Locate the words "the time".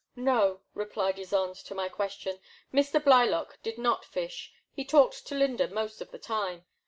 6.09-6.65